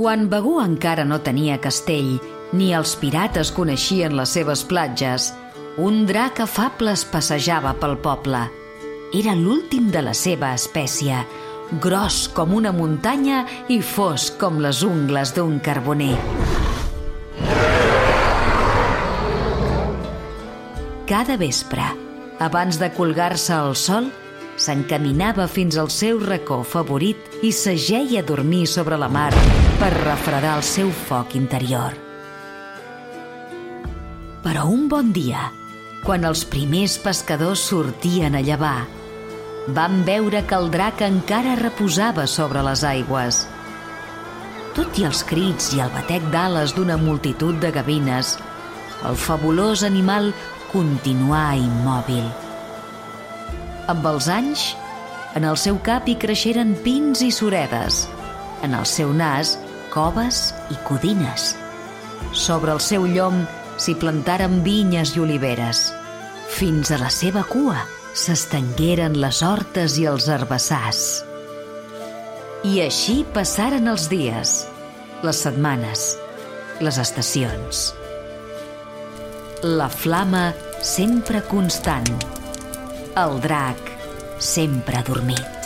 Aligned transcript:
Quan 0.00 0.30
Begú 0.32 0.54
encara 0.64 1.04
no 1.04 1.18
tenia 1.20 1.58
castell, 1.60 2.14
ni 2.56 2.70
els 2.72 2.94
pirates 2.96 3.50
coneixien 3.52 4.14
les 4.16 4.30
seves 4.32 4.62
platges, 4.64 5.26
un 5.76 6.06
drac 6.08 6.38
afable 6.40 6.94
es 6.96 7.02
passejava 7.04 7.74
pel 7.82 7.98
poble. 8.00 8.40
Era 9.12 9.34
l'últim 9.36 9.90
de 9.92 10.00
la 10.00 10.14
seva 10.16 10.54
espècie, 10.56 11.18
gros 11.84 12.22
com 12.32 12.54
una 12.56 12.72
muntanya 12.72 13.42
i 13.68 13.82
fosc 13.84 14.38
com 14.40 14.56
les 14.64 14.80
ungles 14.88 15.34
d'un 15.36 15.58
carboner. 15.60 16.16
Cada 21.12 21.36
vespre, 21.36 21.84
abans 22.40 22.80
de 22.80 22.88
colgar-se 22.96 23.52
al 23.52 23.76
sol, 23.76 24.08
s'encaminava 24.56 25.44
fins 25.44 25.76
al 25.76 25.92
seu 25.92 26.24
racó 26.24 26.62
favorit 26.64 27.44
i 27.44 27.52
s'ageia 27.52 28.24
a 28.24 28.28
dormir 28.32 28.64
sobre 28.64 28.96
la 28.96 29.12
mar 29.12 29.34
per 29.80 29.94
refredar 29.96 30.58
el 30.58 30.62
seu 30.66 30.90
foc 30.92 31.32
interior. 31.38 31.94
Però 34.44 34.66
un 34.68 34.90
bon 34.92 35.08
dia, 35.16 35.46
quan 36.04 36.26
els 36.28 36.42
primers 36.44 36.98
pescadors 37.00 37.62
sortien 37.70 38.36
a 38.36 38.42
llevar, 38.44 38.84
van 39.72 40.02
veure 40.04 40.42
que 40.44 40.58
el 40.58 40.68
drac 40.74 41.00
encara 41.06 41.56
reposava 41.56 42.26
sobre 42.28 42.60
les 42.66 42.84
aigües. 42.84 43.38
Tot 44.76 45.00
i 45.00 45.06
els 45.08 45.24
crits 45.24 45.70
i 45.72 45.80
el 45.80 45.88
batec 45.96 46.28
d'ales 46.28 46.76
d'una 46.76 47.00
multitud 47.00 47.56
de 47.64 47.72
gavines, 47.72 48.34
el 49.08 49.16
fabulós 49.16 49.86
animal 49.88 50.28
continuà 50.74 51.54
immòbil. 51.56 52.28
Amb 53.88 54.12
els 54.12 54.28
anys, 54.28 54.68
en 55.40 55.48
el 55.48 55.56
seu 55.56 55.80
cap 55.80 56.04
hi 56.04 56.18
creixeren 56.20 56.76
pins 56.84 57.24
i 57.24 57.32
suredes, 57.32 58.04
en 58.60 58.76
el 58.76 58.84
seu 58.84 59.16
nas, 59.16 59.56
coves 59.92 60.50
i 60.70 60.78
codines. 60.86 61.54
Sobre 62.32 62.72
el 62.72 62.80
seu 62.80 63.06
llom 63.10 63.42
s'hi 63.80 63.96
plantaren 64.00 64.60
vinyes 64.64 65.16
i 65.16 65.22
oliveres. 65.22 65.88
Fins 66.50 66.90
a 66.90 66.98
la 67.00 67.10
seva 67.14 67.44
cua 67.48 67.82
s'estengueren 68.14 69.18
les 69.22 69.42
hortes 69.46 69.96
i 70.00 70.06
els 70.10 70.26
herbassars. 70.28 71.04
I 72.66 72.82
així 72.84 73.22
passaren 73.34 73.88
els 73.88 74.08
dies, 74.10 74.56
les 75.24 75.44
setmanes, 75.46 76.10
les 76.80 76.98
estacions. 77.00 77.86
La 79.62 79.88
flama 79.92 80.50
sempre 80.82 81.44
constant. 81.48 82.12
El 83.20 83.40
drac 83.44 83.96
sempre 84.40 85.04
dormit. 85.06 85.59